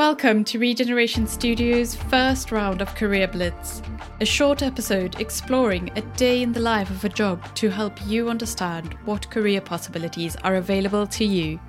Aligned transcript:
Welcome 0.00 0.44
to 0.44 0.58
Regeneration 0.58 1.26
Studios' 1.26 1.94
first 1.94 2.52
round 2.52 2.80
of 2.80 2.94
Career 2.94 3.28
Blitz, 3.28 3.82
a 4.22 4.24
short 4.24 4.62
episode 4.62 5.20
exploring 5.20 5.90
a 5.94 6.00
day 6.16 6.40
in 6.40 6.52
the 6.52 6.58
life 6.58 6.88
of 6.88 7.04
a 7.04 7.10
job 7.10 7.54
to 7.56 7.68
help 7.68 8.06
you 8.06 8.30
understand 8.30 8.94
what 9.04 9.30
career 9.30 9.60
possibilities 9.60 10.36
are 10.36 10.56
available 10.56 11.06
to 11.08 11.26
you. 11.26 11.60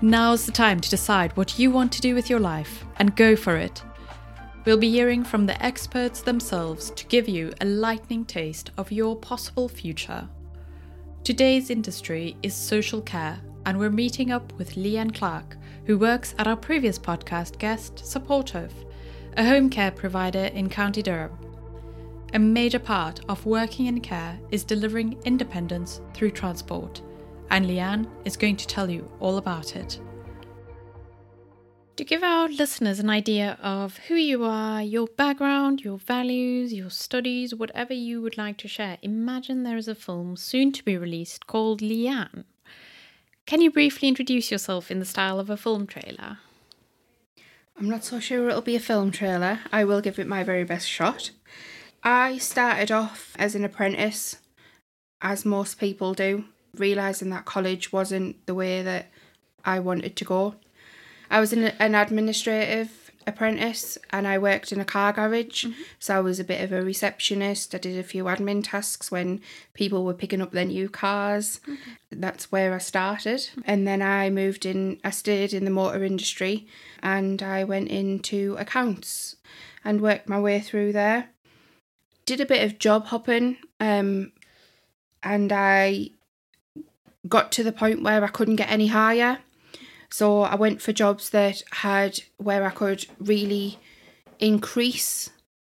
Now's 0.00 0.46
the 0.46 0.50
time 0.50 0.80
to 0.80 0.88
decide 0.88 1.36
what 1.36 1.58
you 1.58 1.70
want 1.70 1.92
to 1.92 2.00
do 2.00 2.14
with 2.14 2.30
your 2.30 2.40
life 2.40 2.86
and 2.96 3.14
go 3.16 3.36
for 3.36 3.56
it. 3.56 3.82
We'll 4.64 4.78
be 4.78 4.90
hearing 4.90 5.22
from 5.22 5.44
the 5.44 5.62
experts 5.62 6.22
themselves 6.22 6.90
to 6.92 7.06
give 7.08 7.28
you 7.28 7.52
a 7.60 7.66
lightning 7.66 8.24
taste 8.24 8.70
of 8.78 8.90
your 8.90 9.14
possible 9.14 9.68
future. 9.68 10.26
Today's 11.22 11.68
industry 11.68 12.34
is 12.42 12.54
social 12.54 13.02
care, 13.02 13.40
and 13.66 13.78
we're 13.78 13.90
meeting 13.90 14.30
up 14.30 14.54
with 14.54 14.76
Leanne 14.76 15.14
Clark, 15.14 15.58
who 15.86 15.98
works 15.98 16.34
at 16.38 16.46
our 16.46 16.56
previous 16.56 16.98
podcast 16.98 17.58
guest, 17.58 17.98
Supportive, 18.04 18.72
a 19.36 19.44
home 19.44 19.68
care 19.70 19.90
provider 19.90 20.44
in 20.46 20.68
County 20.68 21.02
Durham. 21.02 21.38
A 22.34 22.38
major 22.38 22.78
part 22.78 23.20
of 23.28 23.44
working 23.44 23.86
in 23.86 24.00
care 24.00 24.38
is 24.50 24.64
delivering 24.64 25.18
independence 25.24 26.00
through 26.14 26.30
transport, 26.30 27.02
and 27.50 27.66
Leanne 27.66 28.08
is 28.24 28.36
going 28.36 28.56
to 28.56 28.66
tell 28.66 28.88
you 28.88 29.10
all 29.20 29.36
about 29.38 29.76
it. 29.76 30.00
To 31.96 32.04
give 32.04 32.22
our 32.22 32.48
listeners 32.48 33.00
an 33.00 33.10
idea 33.10 33.58
of 33.62 33.98
who 34.08 34.14
you 34.14 34.44
are, 34.44 34.82
your 34.82 35.08
background, 35.08 35.82
your 35.82 35.98
values, 35.98 36.72
your 36.72 36.88
studies, 36.88 37.54
whatever 37.54 37.92
you 37.92 38.22
would 38.22 38.38
like 38.38 38.56
to 38.58 38.68
share, 38.68 38.96
imagine 39.02 39.62
there 39.62 39.76
is 39.76 39.88
a 39.88 39.94
film 39.94 40.36
soon 40.36 40.72
to 40.72 40.82
be 40.82 40.96
released 40.96 41.46
called 41.46 41.82
Leanne. 41.82 42.44
Can 43.46 43.60
you 43.60 43.70
briefly 43.70 44.08
introduce 44.08 44.50
yourself 44.50 44.90
in 44.90 44.98
the 44.98 45.04
style 45.04 45.38
of 45.38 45.50
a 45.50 45.56
film 45.56 45.86
trailer? 45.86 46.38
I'm 47.76 47.90
not 47.90 48.04
so 48.04 48.20
sure 48.20 48.48
it'll 48.48 48.62
be 48.62 48.76
a 48.76 48.80
film 48.80 49.10
trailer. 49.10 49.60
I 49.72 49.84
will 49.84 50.00
give 50.00 50.18
it 50.18 50.26
my 50.26 50.44
very 50.44 50.64
best 50.64 50.88
shot. 50.88 51.30
I 52.02 52.38
started 52.38 52.90
off 52.90 53.34
as 53.38 53.54
an 53.54 53.64
apprentice, 53.64 54.36
as 55.20 55.44
most 55.44 55.78
people 55.78 56.14
do, 56.14 56.44
realising 56.76 57.30
that 57.30 57.44
college 57.44 57.92
wasn't 57.92 58.44
the 58.46 58.54
way 58.54 58.82
that 58.82 59.10
I 59.64 59.80
wanted 59.80 60.16
to 60.16 60.24
go. 60.24 60.54
I 61.30 61.40
was 61.40 61.52
an, 61.52 61.64
an 61.64 61.94
administrative 61.94 63.01
apprentice 63.26 63.98
and 64.10 64.26
I 64.26 64.38
worked 64.38 64.72
in 64.72 64.80
a 64.80 64.84
car 64.84 65.12
garage. 65.12 65.64
Mm-hmm. 65.64 65.82
So 65.98 66.16
I 66.16 66.20
was 66.20 66.40
a 66.40 66.44
bit 66.44 66.62
of 66.62 66.72
a 66.72 66.82
receptionist. 66.82 67.74
I 67.74 67.78
did 67.78 67.98
a 67.98 68.02
few 68.02 68.24
admin 68.24 68.62
tasks 68.64 69.10
when 69.10 69.40
people 69.74 70.04
were 70.04 70.14
picking 70.14 70.40
up 70.40 70.52
their 70.52 70.64
new 70.64 70.88
cars. 70.88 71.60
Okay. 71.68 71.78
That's 72.10 72.50
where 72.52 72.74
I 72.74 72.78
started. 72.78 73.48
And 73.64 73.86
then 73.86 74.02
I 74.02 74.30
moved 74.30 74.66
in, 74.66 74.98
I 75.04 75.10
stayed 75.10 75.52
in 75.52 75.64
the 75.64 75.70
motor 75.70 76.04
industry 76.04 76.66
and 77.02 77.42
I 77.42 77.64
went 77.64 77.88
into 77.88 78.56
accounts 78.58 79.36
and 79.84 80.00
worked 80.00 80.28
my 80.28 80.40
way 80.40 80.60
through 80.60 80.92
there. 80.92 81.28
Did 82.24 82.40
a 82.40 82.46
bit 82.46 82.64
of 82.64 82.78
job 82.78 83.06
hopping 83.06 83.58
um, 83.80 84.32
and 85.22 85.52
I 85.52 86.10
got 87.28 87.52
to 87.52 87.62
the 87.62 87.72
point 87.72 88.02
where 88.02 88.24
I 88.24 88.28
couldn't 88.28 88.56
get 88.56 88.70
any 88.70 88.88
higher. 88.88 89.38
So 90.12 90.42
I 90.42 90.56
went 90.56 90.82
for 90.82 90.92
jobs 90.92 91.30
that 91.30 91.62
had 91.70 92.20
where 92.36 92.66
I 92.66 92.70
could 92.70 93.06
really 93.18 93.78
increase 94.38 95.30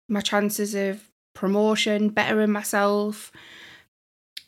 my 0.09 0.23
chances 0.23 0.75
of 0.75 1.11
promotion, 1.35 2.09
bettering 2.09 2.51
myself, 2.51 3.31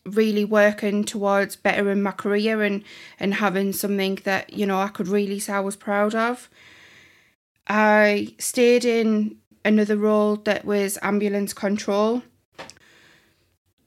really 0.07 0.47
working 0.47 1.05
towards 1.05 1.57
bettering 1.57 2.01
my 2.01 2.13
career 2.13 2.63
and, 2.63 2.85
and 3.21 3.35
having 3.35 3.75
something 3.75 4.15
that, 4.25 4.55
you 4.55 4.65
know, 4.65 4.81
I 4.81 4.89
could 4.89 5.09
really 5.09 5.39
say 5.39 5.53
I 5.53 5.61
was 5.61 5.77
proud 5.77 6.15
of. 6.15 6.49
I 7.69 8.35
stayed 8.39 8.87
in 8.87 9.37
another 9.63 9.99
role 9.99 10.37
that 10.37 10.65
was 10.65 10.99
ambulance 11.03 11.53
control. 11.53 12.23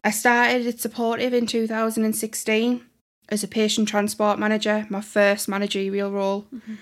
I 0.04 0.12
started 0.12 0.68
at 0.68 0.80
Supportive 0.80 1.34
in 1.34 1.48
2016 1.48 2.86
as 3.30 3.44
a 3.44 3.48
patient 3.48 3.88
transport 3.88 4.40
manager, 4.40 4.86
my 4.90 5.02
first 5.02 5.48
managerial 5.48 6.12
role. 6.12 6.46
Mm-hmm. 6.54 6.76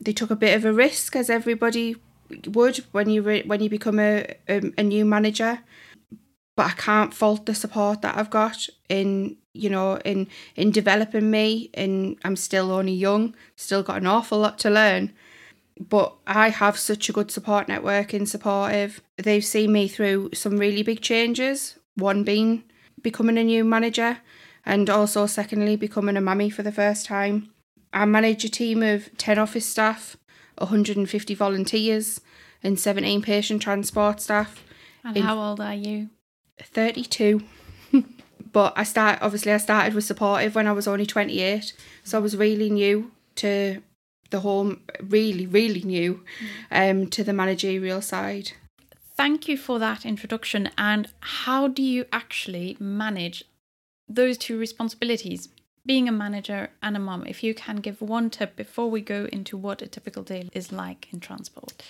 They 0.00 0.12
took 0.12 0.30
a 0.30 0.36
bit 0.36 0.56
of 0.56 0.64
a 0.64 0.72
risk, 0.72 1.16
as 1.16 1.30
everybody 1.30 1.96
would 2.46 2.84
when 2.92 3.08
you 3.08 3.22
re- 3.22 3.42
when 3.42 3.60
you 3.60 3.70
become 3.70 3.98
a, 3.98 4.34
a, 4.48 4.72
a 4.78 4.82
new 4.82 5.04
manager. 5.04 5.60
But 6.56 6.66
I 6.66 6.70
can't 6.70 7.14
fault 7.14 7.46
the 7.46 7.54
support 7.54 8.02
that 8.02 8.16
I've 8.16 8.30
got 8.30 8.68
in 8.88 9.36
you 9.54 9.70
know 9.70 9.96
in 10.04 10.28
in 10.54 10.70
developing 10.70 11.30
me. 11.30 11.70
And 11.74 12.16
I'm 12.24 12.36
still 12.36 12.70
only 12.70 12.92
young, 12.92 13.34
still 13.56 13.82
got 13.82 13.98
an 13.98 14.06
awful 14.06 14.38
lot 14.38 14.58
to 14.60 14.70
learn. 14.70 15.12
But 15.80 16.14
I 16.26 16.50
have 16.50 16.76
such 16.76 17.08
a 17.08 17.12
good 17.12 17.30
support 17.30 17.68
network 17.68 18.12
in 18.12 18.26
supportive. 18.26 19.00
They've 19.16 19.44
seen 19.44 19.72
me 19.72 19.86
through 19.86 20.30
some 20.34 20.58
really 20.58 20.82
big 20.82 21.00
changes. 21.00 21.78
One 21.94 22.24
being 22.24 22.64
becoming 23.00 23.38
a 23.38 23.44
new 23.44 23.64
manager 23.64 24.18
and 24.64 24.88
also, 24.90 25.26
secondly, 25.26 25.76
becoming 25.76 26.16
a 26.16 26.20
mummy 26.20 26.50
for 26.50 26.62
the 26.62 26.72
first 26.72 27.06
time. 27.06 27.50
I 27.92 28.04
manage 28.04 28.44
a 28.44 28.48
team 28.50 28.82
of 28.82 29.16
10 29.16 29.38
office 29.38 29.66
staff, 29.66 30.16
150 30.58 31.34
volunteers, 31.34 32.20
and 32.62 32.78
17 32.78 33.22
patient 33.22 33.62
transport 33.62 34.20
staff. 34.20 34.64
And 35.04 35.18
how 35.18 35.38
old 35.38 35.60
are 35.60 35.74
you? 35.74 36.10
32. 36.60 37.42
but 38.52 38.72
I 38.76 38.82
start 38.82 39.20
obviously 39.22 39.52
I 39.52 39.58
started 39.58 39.94
with 39.94 40.04
supportive 40.04 40.54
when 40.54 40.66
I 40.66 40.72
was 40.72 40.88
only 40.88 41.06
28, 41.06 41.72
so 42.04 42.18
I 42.18 42.20
was 42.20 42.36
really 42.36 42.70
new 42.70 43.10
to 43.36 43.82
the 44.30 44.40
whole 44.40 44.74
really 45.02 45.46
really 45.46 45.82
new 45.82 46.22
um 46.70 47.06
to 47.08 47.24
the 47.24 47.32
managerial 47.32 48.02
side. 48.02 48.52
Thank 49.16 49.48
you 49.48 49.56
for 49.56 49.78
that 49.78 50.04
introduction 50.04 50.70
and 50.76 51.08
how 51.20 51.68
do 51.68 51.82
you 51.82 52.04
actually 52.12 52.76
manage 52.78 53.44
those 54.08 54.38
two 54.38 54.58
responsibilities 54.58 55.48
being 55.84 56.08
a 56.08 56.12
manager 56.12 56.70
and 56.82 56.96
a 56.96 56.98
mom 56.98 57.26
if 57.26 57.42
you 57.42 57.54
can 57.54 57.76
give 57.76 58.00
one 58.00 58.28
tip 58.28 58.56
before 58.56 58.90
we 58.90 59.00
go 59.00 59.26
into 59.32 59.56
what 59.56 59.80
a 59.80 59.86
typical 59.86 60.22
day 60.22 60.48
is 60.52 60.70
like 60.70 61.08
in 61.12 61.20
transport. 61.20 61.82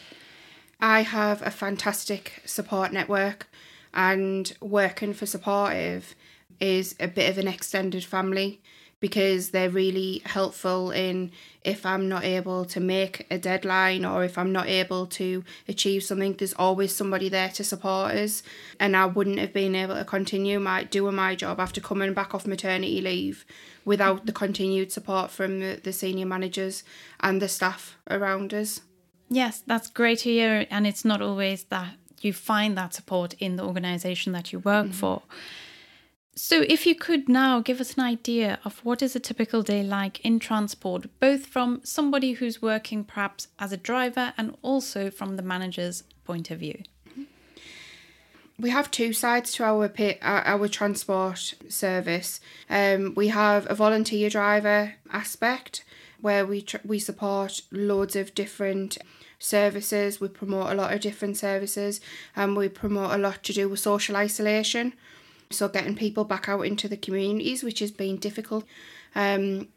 I 0.81 1.03
have 1.03 1.43
a 1.43 1.51
fantastic 1.51 2.43
support 2.45 2.93
network 2.93 3.49
and 3.93 4.53
working 4.61 5.15
for 5.15 5.27
supportive 5.27 6.15
is 6.61 6.95
a 7.01 7.09
bit 7.09 7.31
of 7.31 7.39
an 7.39 7.49
extended 7.49 8.05
family 8.05 8.61
because 9.01 9.51
they're 9.51 9.71
really 9.71 10.23
helpful 10.25 10.91
in 10.91 11.31
if 11.63 11.85
I'm 11.87 12.09
not 12.09 12.25
able 12.25 12.65
to 12.67 12.81
make 12.81 13.27
a 13.31 13.39
deadline 13.39 14.05
or 14.05 14.25
if 14.25 14.39
I'm 14.39 14.53
not 14.53 14.67
able 14.69 15.07
to 15.07 15.45
achieve 15.69 16.03
something, 16.03 16.35
there's 16.35 16.55
always 16.55 16.95
somebody 16.95 17.29
there 17.29 17.51
to 17.51 17.65
support 17.65 18.15
us. 18.15 18.43
And 18.81 18.97
I 18.97 19.07
wouldn't 19.07 19.39
have 19.39 19.53
been 19.53 19.75
able 19.75 19.95
to 19.95 20.05
continue 20.05 20.59
my 20.59 20.85
doing 20.85 21.15
my 21.15 21.35
job 21.35 21.61
after 21.61 21.81
coming 21.81 22.15
back 22.15 22.35
off 22.35 22.47
maternity 22.47 23.01
leave 23.01 23.45
without 23.85 24.27
the 24.27 24.33
continued 24.33 24.93
support 24.93 25.31
from 25.31 25.61
the, 25.61 25.81
the 25.83 25.93
senior 25.93 26.27
managers 26.27 26.85
and 27.21 27.41
the 27.41 27.49
staff 27.49 27.97
around 28.11 28.53
us. 28.53 28.81
Yes, 29.29 29.63
that's 29.67 29.89
great 29.89 30.21
to 30.21 30.31
hear. 30.31 30.67
And 30.71 30.87
it's 30.87 31.05
not 31.05 31.21
always 31.23 31.65
that 31.65 31.95
you 32.21 32.33
find 32.33 32.77
that 32.77 32.95
support 32.95 33.35
in 33.35 33.57
the 33.57 33.65
organization 33.65 34.33
that 34.33 34.53
you 34.53 34.59
work 34.59 34.87
mm-hmm. 34.87 34.93
for. 34.93 35.23
So, 36.41 36.65
if 36.69 36.87
you 36.87 36.95
could 36.95 37.29
now 37.29 37.59
give 37.59 37.81
us 37.81 37.95
an 37.95 38.05
idea 38.05 38.61
of 38.65 38.79
what 38.85 39.03
is 39.03 39.17
a 39.17 39.21
typical 39.21 39.63
day 39.63 39.83
like 39.83 40.21
in 40.21 40.39
transport, 40.39 41.07
both 41.19 41.47
from 41.47 41.81
somebody 41.83 42.35
who's 42.35 42.63
working 42.63 43.03
perhaps 43.03 43.49
as 43.59 43.73
a 43.73 43.77
driver 43.77 44.33
and 44.39 44.57
also 44.63 45.11
from 45.11 45.35
the 45.35 45.43
manager's 45.43 46.05
point 46.25 46.53
of 46.53 46.61
view. 46.61 46.85
We 48.57 48.71
have 48.71 48.89
two 48.93 49.13
sides 49.13 49.51
to 49.55 49.65
our 49.65 49.91
our 50.23 50.69
transport 50.69 51.55
service. 51.69 52.41
Um, 52.71 53.15
we 53.17 53.29
have 53.29 53.69
a 53.69 53.75
volunteer 53.75 54.31
driver 54.31 54.95
aspect 55.11 55.85
where 56.21 56.47
we 56.47 56.63
tr- 56.63 56.85
we 56.85 57.01
support 57.01 57.63
loads 57.73 58.15
of 58.15 58.33
different 58.37 58.97
services. 59.41 60.21
We 60.21 60.29
promote 60.29 60.71
a 60.71 60.75
lot 60.75 60.93
of 60.93 61.01
different 61.01 61.37
services, 61.37 62.01
and 62.37 62.57
we 62.57 62.69
promote 62.69 63.11
a 63.11 63.19
lot 63.19 63.43
to 63.43 63.53
do 63.53 63.69
with 63.69 63.81
social 63.81 64.15
isolation. 64.15 64.95
So 65.51 65.69
getting 65.69 65.97
people 65.97 66.25
back 66.25 66.49
out 66.49 66.63
into 66.63 66.89
the 66.89 66.97
communities, 66.97 67.63
which 67.63 67.79
has 67.81 67.91
been 67.91 68.17
difficult. 68.17 68.65
Um, 69.15 69.69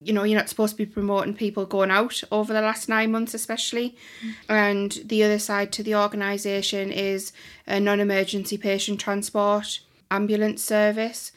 you 0.00 0.12
know, 0.12 0.24
you're 0.24 0.38
not 0.38 0.48
supposed 0.48 0.76
to 0.76 0.86
be 0.86 0.90
promoting 0.90 1.34
people 1.34 1.64
going 1.64 1.90
out 1.90 2.22
over 2.30 2.52
the 2.52 2.60
last 2.60 2.88
nine 2.88 3.10
months, 3.10 3.32
especially. 3.34 3.96
Mm. 4.22 4.34
And 4.48 4.92
the 5.04 5.22
other 5.24 5.38
side 5.38 5.72
to 5.72 5.82
the 5.82 5.94
organisation 5.94 6.92
is 6.92 7.32
a 7.66 7.80
non 7.80 8.00
emergency 8.00 8.58
patient 8.58 9.00
transport 9.00 9.80
ambulance 10.10 10.62
service. 10.62 11.32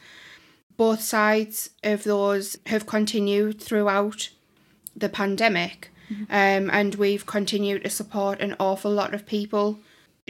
Both 0.76 1.00
sides 1.00 1.70
of 1.82 2.04
those 2.04 2.56
have 2.66 2.86
continued 2.86 3.60
throughout 3.60 4.30
the 4.94 5.08
pandemic, 5.08 5.90
mm-hmm. 6.10 6.24
um, 6.24 6.70
and 6.70 6.94
we've 6.94 7.26
continued 7.26 7.84
to 7.84 7.90
support 7.90 8.40
an 8.40 8.54
awful 8.60 8.90
lot 8.90 9.14
of 9.14 9.26
people 9.26 9.78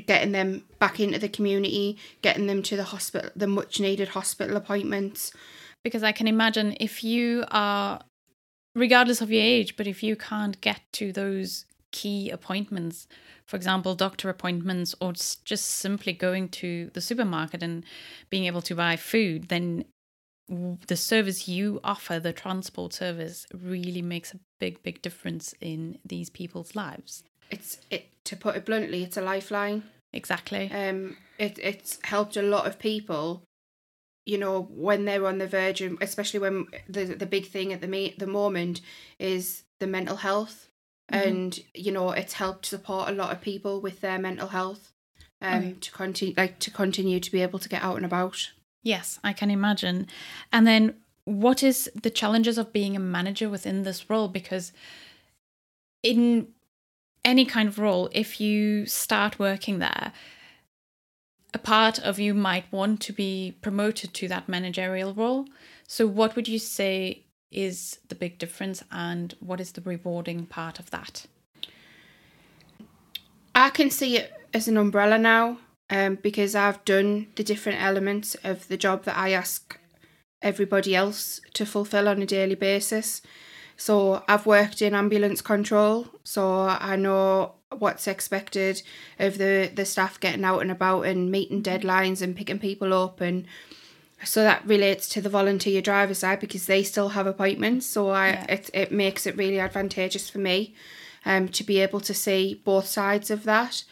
getting 0.06 0.32
them 0.32 0.64
back 0.78 1.00
into 1.00 1.19
the 1.19 1.28
community, 1.28 1.98
getting 2.22 2.46
them 2.46 2.62
to 2.64 2.76
the 2.76 2.84
hospital, 2.84 3.30
the 3.34 3.46
much 3.46 3.80
needed 3.80 4.08
hospital 4.08 4.56
appointments. 4.56 5.32
Because 5.84 6.02
I 6.02 6.12
can 6.12 6.28
imagine 6.28 6.76
if 6.80 7.04
you 7.04 7.44
are, 7.50 8.00
regardless 8.75 9.20
of 9.20 9.30
your 9.30 9.42
age, 9.42 9.76
but 9.76 9.86
if 9.86 10.02
you 10.02 10.16
can't 10.16 10.60
get 10.60 10.80
to 10.92 11.12
those 11.12 11.64
key 11.90 12.30
appointments, 12.30 13.06
for 13.46 13.56
example, 13.56 13.94
doctor 13.94 14.28
appointments, 14.28 14.94
or 15.00 15.12
just 15.12 15.64
simply 15.64 16.12
going 16.12 16.48
to 16.50 16.90
the 16.92 17.00
supermarket 17.00 17.62
and 17.62 17.84
being 18.28 18.44
able 18.44 18.60
to 18.62 18.75
buy 18.75 18.96
food, 18.96 19.48
then 19.48 19.84
the 20.48 20.96
service 20.96 21.48
you 21.48 21.80
offer, 21.84 22.19
the 22.19 22.32
transport 22.32 22.92
service, 22.92 23.46
really 23.54 24.02
makes 24.02 24.34
a 24.34 24.38
big, 24.58 24.82
big 24.82 25.00
difference 25.00 25.54
in 25.60 25.98
these 26.04 26.28
people's 26.30 26.75
lives. 26.75 27.22
It's 27.50 27.78
it 27.90 28.06
to 28.25 28.36
put 28.36 28.56
it 28.56 28.66
bluntly, 28.66 29.02
it's 29.02 29.16
a 29.16 29.22
lifeline. 29.22 29.84
Exactly. 30.12 30.70
Um, 30.72 31.16
it 31.38 31.58
it's 31.62 31.99
helped 32.05 32.37
a 32.37 32.43
lot 32.43 32.66
of 32.66 32.78
people. 32.78 33.43
You 34.26 34.38
know, 34.38 34.69
when 34.70 35.05
they're 35.05 35.26
on 35.26 35.38
the 35.38 35.46
verge, 35.46 35.81
and 35.81 35.96
especially 36.02 36.40
when 36.40 36.66
the 36.88 37.05
the 37.05 37.26
big 37.26 37.46
thing 37.46 37.72
at 37.72 37.81
the 37.81 37.88
me- 37.88 38.14
the 38.19 38.26
moment 38.26 38.81
is 39.19 39.64
the 39.81 39.87
mental 39.87 40.16
health, 40.16 40.69
and 41.08 41.58
you 41.75 41.93
know, 41.93 42.10
it's 42.10 42.34
helped 42.34 42.66
support 42.66 43.08
a 43.08 43.12
lot 43.12 43.32
of 43.32 43.40
people 43.40 43.81
with 43.81 44.00
their 44.00 44.19
mental 44.19 44.49
health, 44.49 44.93
um, 45.40 45.58
Okay. 45.58 45.72
to 45.81 45.93
continue 45.93 46.34
like 46.37 46.58
to 46.61 46.70
continue 46.70 47.20
to 47.20 47.31
be 47.32 47.40
able 47.43 47.58
to 47.58 47.69
get 47.69 47.82
out 47.82 47.96
and 47.96 48.04
about. 48.04 48.50
Yes, 48.82 49.19
I 49.25 49.32
can 49.32 49.50
imagine. 49.50 50.06
And 50.52 50.66
then 50.66 50.96
what 51.25 51.62
is 51.62 51.90
the 51.94 52.11
challenges 52.11 52.58
of 52.58 52.72
being 52.72 52.96
a 52.96 53.00
manager 53.00 53.49
within 53.50 53.82
this 53.82 54.08
role? 54.08 54.28
Because 54.28 54.72
in 56.02 56.49
any 57.24 57.44
kind 57.44 57.68
of 57.68 57.78
role, 57.78 58.08
if 58.12 58.40
you 58.40 58.86
start 58.86 59.38
working 59.38 59.78
there, 59.78 60.12
a 61.54 61.58
part 61.58 61.98
of 61.98 62.18
you 62.18 62.34
might 62.34 62.70
want 62.70 63.00
to 63.02 63.12
be 63.12 63.56
promoted 63.62 64.14
to 64.14 64.28
that 64.28 64.48
managerial 64.48 65.14
role. 65.14 65.46
So, 65.86 66.06
what 66.06 66.36
would 66.36 66.48
you 66.48 66.58
say 66.58 67.24
is 67.50 67.98
the 68.08 68.14
big 68.14 68.38
difference, 68.38 68.84
and 68.90 69.34
what 69.40 69.60
is 69.60 69.72
the 69.72 69.80
rewarding 69.80 70.46
part 70.46 70.78
of 70.78 70.90
that? 70.90 71.26
I 73.54 73.70
can 73.70 73.90
see 73.90 74.16
it 74.16 74.32
as 74.52 74.68
an 74.68 74.76
umbrella 74.76 75.18
now, 75.18 75.58
um, 75.90 76.16
because 76.16 76.54
I've 76.54 76.84
done 76.84 77.28
the 77.36 77.44
different 77.44 77.82
elements 77.82 78.36
of 78.44 78.68
the 78.68 78.76
job 78.76 79.04
that 79.04 79.16
I 79.16 79.30
ask 79.32 79.78
everybody 80.42 80.94
else 80.94 81.40
to 81.54 81.66
fulfill 81.66 82.08
on 82.08 82.22
a 82.22 82.26
daily 82.26 82.54
basis. 82.54 83.22
So 83.78 84.22
I've 84.28 84.44
worked 84.44 84.82
in 84.82 84.92
ambulance 84.92 85.40
control, 85.40 86.08
so 86.25 86.62
I 86.62 86.96
know 86.96 87.52
what's 87.70 88.06
expected 88.06 88.82
of 89.19 89.38
the 89.38 89.70
the 89.75 89.84
staff 89.84 90.19
getting 90.20 90.44
out 90.44 90.60
and 90.60 90.70
about 90.70 91.02
and 91.02 91.30
meeting 91.30 91.62
deadlines 91.62 92.20
and 92.22 92.34
picking 92.34 92.58
people 92.58 92.92
up 92.94 93.20
and 93.20 93.44
so 94.25 94.42
that 94.42 94.66
relates 94.66 95.06
to 95.10 95.20
the 95.20 95.28
volunteer 95.28 95.82
driver 95.82 96.14
side 96.14 96.40
because 96.40 96.64
they 96.66 96.82
still 96.82 97.10
have 97.10 97.26
appointments 97.26 97.84
so 97.86 98.08
I 98.08 98.28
Yeah. 98.30 98.44
it 98.48 98.70
it 98.72 98.90
makes 98.90 99.26
it 99.26 99.36
really 99.36 99.60
advantageous 99.60 100.30
for 100.30 100.38
me 100.38 100.75
um 101.26 101.48
to 101.48 101.62
be 101.62 101.78
able 101.80 102.00
to 102.00 102.14
see 102.14 102.60
both 102.64 102.86
sides 102.86 103.30
of 103.30 103.44
that. 103.44 103.84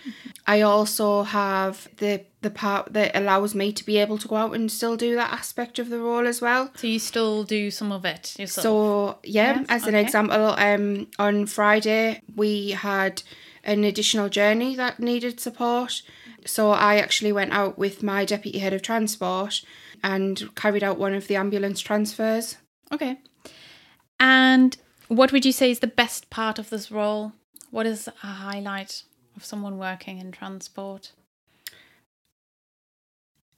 I 0.46 0.62
also 0.62 1.22
have 1.24 1.86
the 1.98 2.22
the 2.46 2.50
part 2.50 2.92
that 2.92 3.10
allows 3.16 3.56
me 3.56 3.72
to 3.72 3.84
be 3.84 3.96
able 3.98 4.18
to 4.18 4.28
go 4.28 4.36
out 4.36 4.54
and 4.54 4.70
still 4.70 4.96
do 4.96 5.16
that 5.16 5.32
aspect 5.32 5.80
of 5.80 5.90
the 5.90 5.98
role 5.98 6.26
as 6.28 6.40
well. 6.40 6.70
So, 6.76 6.86
you 6.86 7.00
still 7.00 7.42
do 7.42 7.72
some 7.72 7.90
of 7.90 8.04
it 8.04 8.38
yourself? 8.38 8.62
So 8.62 9.18
yeah, 9.24 9.58
Yes, 9.58 9.66
as 9.68 9.86
an 9.88 9.96
example, 9.96 10.54
um, 10.56 11.08
on 11.18 11.46
Friday 11.46 12.22
we 12.36 12.70
had 12.70 13.24
an 13.64 13.82
additional 13.82 14.28
journey 14.28 14.76
that 14.76 15.00
needed 15.00 15.40
support. 15.40 16.02
So 16.44 16.70
I 16.70 16.96
actually 16.98 17.32
went 17.32 17.52
out 17.52 17.76
with 17.76 18.04
my 18.04 18.24
deputy 18.24 18.60
head 18.60 18.72
of 18.72 18.82
transport 18.82 19.62
and 20.04 20.54
carried 20.54 20.84
out 20.84 20.98
one 20.98 21.14
of 21.14 21.26
the 21.26 21.34
ambulance 21.34 21.80
transfers. 21.80 22.58
Okay. 22.92 23.18
And 24.20 24.76
what 25.08 25.32
would 25.32 25.44
you 25.44 25.52
say 25.52 25.72
is 25.72 25.80
the 25.80 25.88
best 25.88 26.30
part 26.30 26.60
of 26.60 26.70
this 26.70 26.92
role? 26.92 27.32
What 27.72 27.86
is 27.86 28.08
a 28.22 28.26
highlight 28.26 29.02
of 29.36 29.44
someone 29.44 29.78
working 29.78 30.18
in 30.18 30.30
transport? 30.30 31.10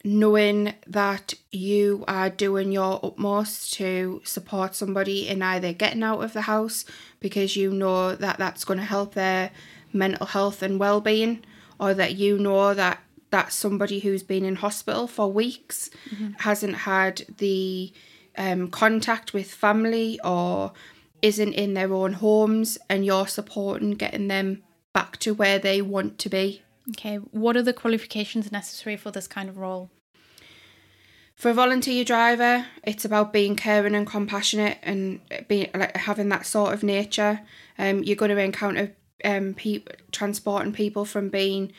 Knowing 0.04 0.74
that 0.86 1.34
you 1.50 2.04
are 2.06 2.30
doing 2.30 2.70
your 2.70 3.00
utmost 3.02 3.74
to 3.74 4.22
support 4.24 4.74
somebody 4.74 5.28
in 5.28 5.42
either 5.42 5.72
getting 5.72 6.04
out 6.04 6.22
of 6.22 6.32
the 6.32 6.42
house 6.42 6.84
because 7.20 7.56
you 7.56 7.72
know 7.72 8.14
that 8.14 8.38
that's 8.38 8.64
going 8.64 8.78
to 8.78 8.84
help 8.84 9.14
their 9.14 9.50
mental 9.92 10.26
health 10.26 10.62
and 10.62 10.78
well-being 10.78 11.44
or 11.80 11.94
that 11.94 12.14
you 12.14 12.38
know 12.38 12.74
that 12.74 13.00
that 13.30 13.52
somebody 13.52 13.98
who's 13.98 14.22
been 14.22 14.44
in 14.44 14.56
hospital 14.56 15.06
for 15.06 15.30
weeks 15.30 15.90
hasn't 16.38 16.74
had 16.74 17.22
the 17.38 17.92
um, 18.38 18.68
contact 18.68 19.34
with 19.34 19.50
family 19.50 20.18
or 20.24 20.72
isn't 21.20 21.52
in 21.52 21.74
their 21.74 21.92
own 21.92 22.14
homes 22.14 22.78
and 22.88 23.04
you're 23.04 23.26
supporting 23.26 23.90
getting 23.90 24.28
them 24.28 24.62
back 24.94 25.16
to 25.18 25.34
where 25.34 25.58
they 25.58 25.82
want 25.82 26.18
to 26.18 26.28
be 26.28 26.62
Okay. 26.90 27.16
What 27.16 27.56
are 27.56 27.62
the 27.62 27.72
qualifications 27.72 28.50
necessary 28.50 28.96
for 28.96 29.10
this 29.10 29.26
kind 29.26 29.48
of 29.48 29.58
role? 29.58 29.90
For 31.36 31.50
a 31.50 31.54
volunteer 31.54 32.04
driver, 32.04 32.66
it's 32.82 33.04
about 33.04 33.32
being 33.32 33.54
caring 33.54 33.94
and 33.94 34.06
compassionate 34.06 34.78
and 34.82 35.20
being 35.46 35.70
like 35.72 35.96
having 35.96 36.30
that 36.30 36.46
sort 36.46 36.74
of 36.74 36.82
nature. 36.82 37.42
Um, 37.78 38.02
you're 38.02 38.16
going 38.16 38.34
to 38.34 38.42
encounter 38.42 38.94
um 39.24 39.54
people 39.54 39.92
transporting 40.12 40.72
people 40.72 41.04
from 41.04 41.28
being 41.28 41.72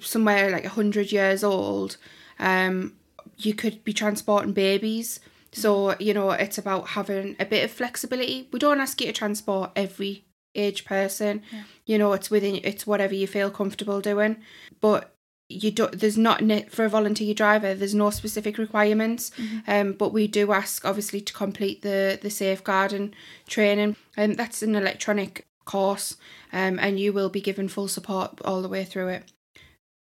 somewhere 0.00 0.50
like 0.50 0.64
hundred 0.64 1.12
years 1.12 1.44
old. 1.44 1.96
Um, 2.38 2.94
you 3.36 3.54
could 3.54 3.84
be 3.84 3.92
transporting 3.92 4.52
babies. 4.52 5.20
So 5.52 5.94
you 5.98 6.14
know 6.14 6.30
it's 6.30 6.56
about 6.56 6.88
having 6.88 7.36
a 7.38 7.44
bit 7.44 7.64
of 7.64 7.70
flexibility. 7.70 8.48
We 8.50 8.58
don't 8.58 8.80
ask 8.80 9.00
you 9.00 9.08
to 9.08 9.12
transport 9.12 9.72
every 9.76 10.24
age 10.54 10.84
person. 10.84 11.42
You 11.86 11.98
know 11.98 12.12
it's 12.12 12.30
within 12.30 12.60
it's 12.62 12.86
whatever 12.86 13.14
you 13.14 13.26
feel 13.26 13.50
comfortable 13.50 14.00
doing, 14.00 14.36
but 14.80 15.14
you 15.48 15.70
don't 15.70 15.98
there's 15.98 16.18
not 16.18 16.42
for 16.70 16.84
a 16.84 16.88
volunteer 16.88 17.34
driver 17.34 17.74
there's 17.74 17.94
no 17.94 18.10
specific 18.10 18.58
requirements. 18.58 19.30
Um 19.66 19.92
but 19.92 20.12
we 20.12 20.26
do 20.26 20.52
ask 20.52 20.84
obviously 20.84 21.20
to 21.20 21.32
complete 21.32 21.82
the 21.82 22.18
the 22.20 22.30
safeguarding 22.30 23.14
training. 23.48 23.96
And 24.16 24.36
that's 24.36 24.62
an 24.62 24.74
electronic 24.74 25.46
course 25.64 26.16
um 26.52 26.78
and 26.80 26.98
you 26.98 27.12
will 27.12 27.28
be 27.28 27.40
given 27.40 27.68
full 27.68 27.88
support 27.88 28.40
all 28.44 28.62
the 28.62 28.68
way 28.68 28.84
through 28.84 29.08
it. 29.08 29.32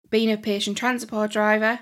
Being 0.09 0.31
a 0.31 0.37
patient 0.37 0.77
transport 0.77 1.31
driver 1.31 1.79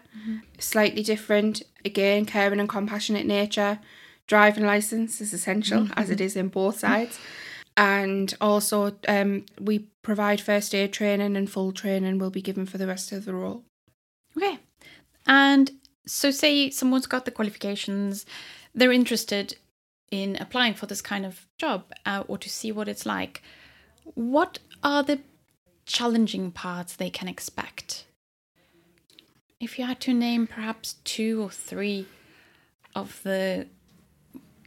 slightly 0.60 1.04
different. 1.04 1.64
Again 1.86 2.26
caring 2.26 2.60
and 2.60 2.70
compassionate 2.70 3.26
nature. 3.26 3.80
Driving 4.28 4.66
license 4.66 5.22
is 5.22 5.34
essential 5.34 5.88
as 5.96 6.10
it 6.10 6.20
is 6.20 6.36
in 6.36 6.50
both 6.50 6.80
sides 6.80 7.18
and 7.78 8.34
also 8.42 8.96
um, 9.08 9.46
we 9.62 9.88
provide 10.02 10.42
first 10.42 10.74
aid 10.74 10.92
training 10.92 11.38
and 11.38 11.50
full 11.50 11.72
training 11.72 12.18
will 12.18 12.32
be 12.32 12.42
given 12.42 12.66
for 12.66 12.80
the 12.80 12.88
rest 12.88 13.12
of 13.12 13.26
the 13.26 13.36
role. 13.36 13.64
Okay. 14.36 14.58
And 15.28 15.72
so, 16.08 16.32
say 16.32 16.72
someone's 16.72 17.06
got 17.06 17.26
the 17.26 17.32
qualifications, 17.32 18.26
they're 18.74 18.92
interested 18.92 19.56
in 20.10 20.38
applying 20.38 20.74
for 20.74 20.88
this 20.88 21.02
kind 21.02 21.26
of 21.26 21.46
job 21.58 21.84
uh, 22.06 22.24
or 22.28 22.38
to 22.40 22.50
see 22.50 22.72
what 22.72 22.88
it's 22.88 23.06
like. 23.06 23.44
What 24.16 24.60
are 24.84 25.04
the 25.04 25.20
challenging 25.86 26.52
parts 26.52 26.96
they 26.96 27.10
can 27.10 27.28
expect? 27.28 28.06
If 29.60 29.78
you 29.78 29.86
had 29.86 30.00
to 30.02 30.14
name 30.14 30.48
perhaps 30.48 30.96
two 31.04 31.42
or 31.44 31.50
three 31.50 32.08
of 32.96 33.22
the 33.24 33.68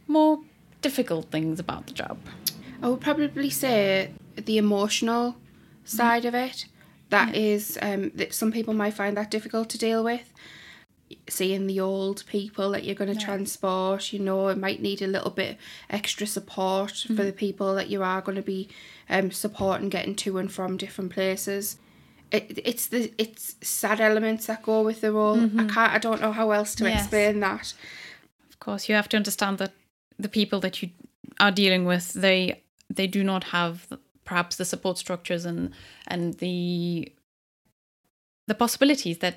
more 0.07 0.39
difficult 0.81 1.31
things 1.31 1.59
about 1.59 1.87
the 1.87 1.93
job. 1.93 2.17
I 2.81 2.89
would 2.89 3.01
probably 3.01 3.49
say 3.49 4.11
the 4.35 4.57
emotional 4.57 5.35
side 5.85 6.25
of 6.25 6.33
it. 6.33 6.65
That 7.09 7.35
is 7.35 7.77
um, 7.81 8.11
that 8.15 8.33
some 8.33 8.51
people 8.51 8.73
might 8.73 8.93
find 8.93 9.17
that 9.17 9.29
difficult 9.31 9.69
to 9.69 9.77
deal 9.77 10.03
with. 10.03 10.33
Seeing 11.27 11.67
the 11.67 11.79
old 11.81 12.23
people 12.25 12.71
that 12.71 12.85
you're 12.85 12.95
going 12.95 13.13
to 13.13 13.19
Yeah. 13.19 13.25
transport, 13.25 14.13
you 14.13 14.19
know, 14.19 14.47
it 14.47 14.57
might 14.57 14.81
need 14.81 15.01
a 15.01 15.07
little 15.07 15.29
bit 15.29 15.57
extra 15.89 16.25
support 16.25 16.91
for 17.13 17.25
the 17.25 17.33
people 17.33 17.75
that 17.75 17.89
you 17.89 18.01
are 18.01 18.21
going 18.21 18.37
to 18.37 18.41
be 18.41 18.69
um, 19.09 19.29
supporting 19.29 19.89
getting 19.89 20.15
to 20.15 20.37
and 20.37 20.49
from 20.51 20.77
different 20.77 21.11
places. 21.11 21.77
It, 22.31 22.61
it's 22.63 22.87
the 22.87 23.11
it's 23.17 23.55
sad 23.61 23.99
elements 23.99 24.45
that 24.45 24.63
go 24.63 24.81
with 24.83 25.01
the 25.01 25.11
role. 25.11 25.41
I 25.59 25.65
can't. 25.65 25.93
I 25.93 25.97
don't 25.97 26.21
know 26.21 26.31
how 26.31 26.51
else 26.51 26.75
to 26.75 26.85
Yes. 26.87 27.01
explain 27.01 27.41
that. 27.41 27.73
Of 28.49 28.59
course, 28.59 28.87
you 28.87 28.95
have 28.95 29.09
to 29.09 29.17
understand 29.17 29.57
that 29.57 29.73
the 30.17 30.29
people 30.29 30.61
that 30.61 30.81
you 30.81 30.91
are 31.41 31.51
dealing 31.51 31.83
with, 31.83 32.13
they 32.13 32.63
they 32.95 33.07
do 33.07 33.23
not 33.23 33.43
have 33.45 33.87
perhaps 34.25 34.55
the 34.55 34.65
support 34.65 34.97
structures 34.97 35.45
and 35.45 35.71
and 36.07 36.35
the 36.35 37.11
the 38.47 38.55
possibilities 38.55 39.19
that 39.19 39.35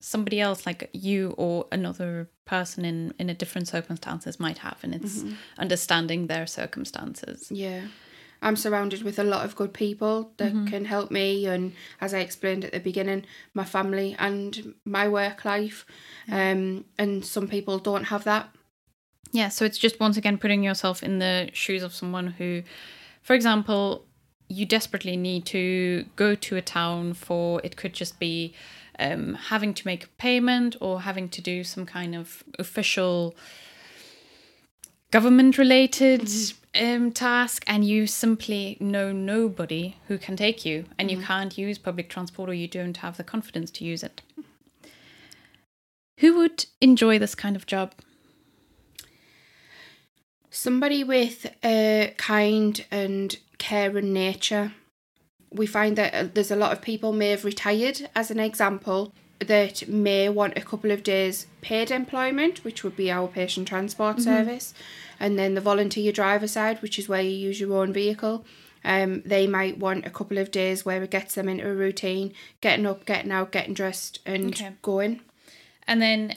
somebody 0.00 0.40
else 0.40 0.66
like 0.66 0.90
you 0.92 1.34
or 1.36 1.66
another 1.72 2.28
person 2.44 2.84
in 2.84 3.12
in 3.18 3.30
a 3.30 3.34
different 3.34 3.68
circumstances 3.68 4.38
might 4.38 4.58
have 4.58 4.78
and 4.82 4.94
it's 4.94 5.24
understanding 5.58 6.26
their 6.26 6.46
circumstances 6.46 7.50
Yeah. 7.50 7.82
I'm 8.42 8.56
surrounded 8.56 9.02
with 9.02 9.18
a 9.18 9.24
lot 9.24 9.46
of 9.46 9.56
good 9.56 9.72
people 9.72 10.30
that 10.36 10.52
can 10.70 10.84
help 10.84 11.10
me 11.10 11.46
and 11.46 11.72
as 12.02 12.12
I 12.12 12.18
explained 12.18 12.64
at 12.66 12.72
the 12.72 12.80
beginning, 12.80 13.24
my 13.54 13.64
family 13.64 14.14
and 14.18 14.74
my 14.84 15.08
work 15.08 15.44
life. 15.44 15.86
Um 16.30 16.84
and 16.98 17.24
some 17.24 17.48
people 17.48 17.78
don't 17.78 18.04
have 18.04 18.24
that. 18.24 18.50
Yeah, 19.32 19.48
so 19.48 19.64
it's 19.64 19.78
just 19.78 20.00
once 20.00 20.16
again 20.16 20.38
putting 20.38 20.62
yourself 20.62 21.02
in 21.02 21.18
the 21.18 21.50
shoes 21.52 21.82
of 21.82 21.92
someone 21.92 22.28
who, 22.28 22.62
for 23.22 23.34
example, 23.34 24.04
you 24.48 24.64
desperately 24.64 25.16
need 25.16 25.44
to 25.46 26.06
go 26.16 26.34
to 26.34 26.56
a 26.56 26.62
town 26.62 27.12
for 27.12 27.60
it 27.64 27.76
could 27.76 27.92
just 27.92 28.18
be 28.18 28.54
um, 28.98 29.34
having 29.34 29.74
to 29.74 29.86
make 29.86 30.04
a 30.04 30.08
payment 30.18 30.76
or 30.80 31.02
having 31.02 31.28
to 31.30 31.42
do 31.42 31.64
some 31.64 31.84
kind 31.84 32.14
of 32.14 32.44
official 32.58 33.34
government 35.10 35.58
related 35.58 36.22
mm-hmm. 36.22 37.04
um, 37.04 37.12
task 37.12 37.64
and 37.66 37.84
you 37.84 38.06
simply 38.06 38.76
know 38.80 39.12
nobody 39.12 39.96
who 40.08 40.18
can 40.18 40.36
take 40.36 40.64
you 40.64 40.84
and 40.98 41.08
mm-hmm. 41.08 41.20
you 41.20 41.26
can't 41.26 41.58
use 41.58 41.78
public 41.78 42.08
transport 42.08 42.48
or 42.48 42.54
you 42.54 42.68
don't 42.68 42.98
have 42.98 43.16
the 43.16 43.24
confidence 43.24 43.70
to 43.70 43.84
use 43.84 44.02
it 44.02 44.22
who 46.18 46.36
would 46.36 46.66
enjoy 46.80 47.18
this 47.18 47.34
kind 47.34 47.56
of 47.56 47.66
job 47.66 47.92
somebody 50.56 51.04
with 51.04 51.46
a 51.64 52.14
kind 52.16 52.84
and 52.90 53.36
caring 53.58 54.12
nature 54.12 54.72
we 55.50 55.66
find 55.66 55.96
that 55.96 56.14
uh, 56.14 56.28
there's 56.32 56.50
a 56.50 56.56
lot 56.56 56.72
of 56.72 56.82
people 56.82 57.12
may 57.12 57.30
have 57.30 57.44
retired 57.44 58.08
as 58.14 58.30
an 58.30 58.38
example 58.38 59.12
that 59.38 59.86
may 59.88 60.28
want 60.28 60.56
a 60.56 60.62
couple 60.62 60.90
of 60.90 61.02
days 61.02 61.46
paid 61.60 61.90
employment, 61.90 62.64
which 62.64 62.82
would 62.82 62.96
be 62.96 63.10
our 63.10 63.28
patient 63.28 63.68
transport 63.68 64.16
mm-hmm. 64.16 64.24
service, 64.24 64.74
and 65.20 65.38
then 65.38 65.54
the 65.54 65.60
volunteer 65.60 66.10
driver 66.12 66.48
side, 66.48 66.80
which 66.82 66.98
is 66.98 67.08
where 67.08 67.20
you 67.20 67.30
use 67.30 67.60
your 67.60 67.76
own 67.76 67.92
vehicle. 67.92 68.44
Um, 68.84 69.22
they 69.22 69.46
might 69.46 69.78
want 69.78 70.06
a 70.06 70.10
couple 70.10 70.38
of 70.38 70.50
days 70.50 70.84
where 70.84 71.02
it 71.02 71.10
gets 71.10 71.34
them 71.34 71.48
into 71.48 71.68
a 71.68 71.74
routine, 71.74 72.32
getting 72.60 72.86
up, 72.86 73.04
getting 73.04 73.32
out, 73.32 73.52
getting 73.52 73.74
dressed, 73.74 74.20
and 74.24 74.54
okay. 74.54 74.72
going. 74.80 75.20
And 75.86 76.00
then, 76.00 76.36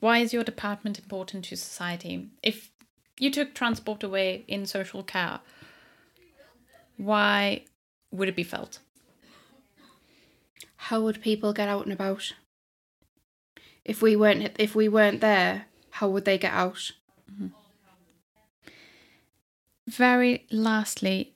why 0.00 0.18
is 0.18 0.32
your 0.32 0.44
department 0.44 0.98
important 0.98 1.46
to 1.46 1.56
society? 1.56 2.28
If 2.42 2.70
you 3.18 3.30
took 3.30 3.54
transport 3.54 4.02
away 4.02 4.44
in 4.46 4.66
social 4.66 5.02
care, 5.02 5.40
why 6.96 7.64
would 8.10 8.28
it 8.28 8.36
be 8.36 8.44
felt? 8.44 8.78
How 10.76 11.00
would 11.00 11.20
people 11.20 11.52
get 11.52 11.68
out 11.68 11.84
and 11.84 11.92
about? 11.92 12.34
If 13.84 14.02
we 14.02 14.16
weren't 14.16 14.56
if 14.58 14.74
we 14.74 14.88
weren't 14.88 15.20
there, 15.20 15.66
how 15.90 16.08
would 16.08 16.24
they 16.24 16.38
get 16.38 16.52
out? 16.52 16.92
Mm-hmm. 17.32 17.48
Very 19.86 20.46
lastly, 20.50 21.32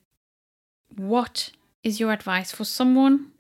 what 0.95 1.51
is 1.83 1.99
your 1.99 2.13
advice 2.13 2.53
for 2.53 2.65
someone 2.65 3.33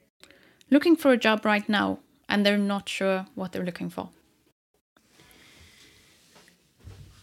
looking 0.71 0.97
for 0.97 1.13
a 1.13 1.19
job 1.19 1.45
right 1.45 1.69
now 1.69 1.99
and 2.29 2.45
they're 2.45 2.57
not 2.57 2.89
sure 2.89 3.27
what 3.35 3.53
they're 3.53 3.65
looking 3.65 3.91
for? 3.91 4.09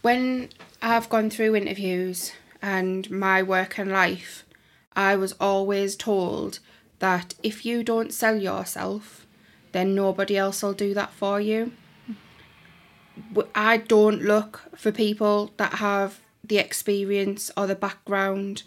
When 0.02 0.48
I've 0.80 1.10
gone 1.10 1.28
through 1.28 1.56
interviews 1.56 2.32
and 2.62 3.10
my 3.10 3.42
work 3.42 3.78
and 3.78 3.92
life, 3.92 4.44
I 4.96 5.14
was 5.16 5.32
always 5.32 5.94
told 5.94 6.58
that 7.00 7.34
if 7.42 7.66
you 7.66 7.84
don't 7.84 8.12
sell 8.12 8.36
yourself, 8.36 9.26
then 9.72 9.94
nobody 9.94 10.38
else 10.38 10.62
will 10.62 10.72
do 10.72 10.94
that 10.94 11.12
for 11.12 11.38
you. 11.40 11.72
I 13.54 13.76
don't 13.76 14.22
look 14.22 14.62
for 14.74 14.90
people 14.90 15.52
that 15.58 15.74
have 15.74 16.20
the 16.42 16.56
experience 16.56 17.50
or 17.54 17.66
the 17.66 17.74
background, 17.74 18.62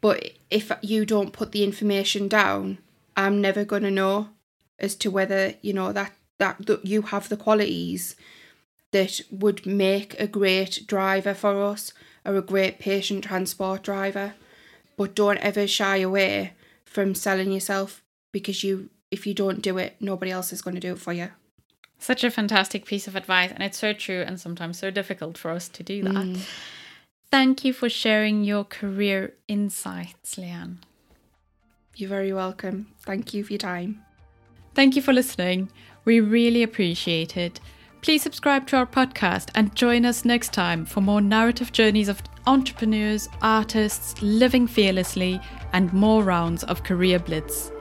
but 0.00 0.32
if 0.50 0.72
you 0.82 1.06
don't 1.06 1.32
put 1.32 1.52
the 1.52 1.62
information 1.62 2.26
down, 2.26 2.78
I'm 3.16 3.40
never 3.40 3.64
going 3.64 3.84
to 3.84 3.90
know 3.90 4.30
as 4.80 4.96
to 4.96 5.10
whether, 5.12 5.54
you 5.62 5.72
know, 5.72 5.92
that, 5.92 6.12
that, 6.38 6.66
that 6.66 6.84
you 6.84 7.02
have 7.02 7.28
the 7.28 7.36
qualities 7.36 8.16
that 8.94 9.20
would 9.28 9.66
make 9.66 10.14
a 10.20 10.28
great 10.28 10.86
driver 10.86 11.34
for 11.34 11.60
us 11.64 11.92
or 12.24 12.36
a 12.36 12.40
great 12.40 12.78
patient 12.78 13.24
transport 13.24 13.82
driver. 13.82 14.34
But 14.96 15.16
don't 15.16 15.38
ever 15.38 15.66
shy 15.66 15.96
away 15.96 16.52
from 16.84 17.16
selling 17.16 17.50
yourself 17.50 18.04
because 18.30 18.62
you 18.62 18.90
if 19.10 19.26
you 19.26 19.34
don't 19.34 19.62
do 19.62 19.78
it 19.78 19.96
nobody 19.98 20.30
else 20.30 20.52
is 20.52 20.62
going 20.62 20.76
to 20.76 20.80
do 20.80 20.92
it 20.92 21.00
for 21.00 21.12
you. 21.12 21.30
Such 21.98 22.22
a 22.22 22.30
fantastic 22.30 22.86
piece 22.86 23.08
of 23.08 23.16
advice 23.16 23.50
and 23.50 23.64
it's 23.64 23.78
so 23.78 23.92
true 23.92 24.22
and 24.24 24.38
sometimes 24.38 24.78
so 24.78 24.92
difficult 24.92 25.36
for 25.36 25.50
us 25.50 25.68
to 25.70 25.82
do 25.82 26.04
that. 26.04 26.12
Mm. 26.14 26.48
thank 27.32 27.64
you 27.64 27.72
for 27.72 27.88
sharing 27.88 28.44
your 28.44 28.62
career 28.62 29.34
insights 29.48 30.36
leanne. 30.36 30.76
You're 31.96 32.10
very 32.10 32.32
welcome. 32.32 32.94
Thank 33.00 33.34
you 33.34 33.42
for 33.42 33.54
your 33.54 33.58
time. 33.58 34.04
Thank 34.72 34.94
you 34.94 35.02
for 35.02 35.12
listening. 35.12 35.68
We 36.04 36.20
really 36.20 36.62
appreciate 36.62 37.36
it 37.36 37.58
Please 38.04 38.22
subscribe 38.22 38.66
to 38.66 38.76
our 38.76 38.84
podcast 38.86 39.48
and 39.54 39.74
join 39.74 40.04
us 40.04 40.26
next 40.26 40.52
time 40.52 40.84
for 40.84 41.00
more 41.00 41.22
narrative 41.22 41.72
journeys 41.72 42.10
of 42.10 42.20
entrepreneurs, 42.46 43.30
artists 43.40 44.20
living 44.20 44.66
fearlessly, 44.66 45.40
and 45.72 45.90
more 45.94 46.22
rounds 46.22 46.64
of 46.64 46.84
Career 46.84 47.18
Blitz. 47.18 47.72